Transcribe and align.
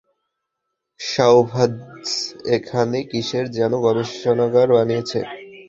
সাওভ্যাজ 0.99 1.73
এখানে 2.55 2.97
কীসের 3.11 3.45
যেন 3.57 3.71
গবেষণাগার 3.85 4.67
বানিয়েছে। 4.75 5.19